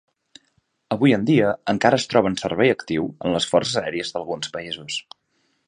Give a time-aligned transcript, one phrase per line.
[0.95, 5.01] Avui en dia encara es troba en servei actiu en les forces aèries d'alguns països.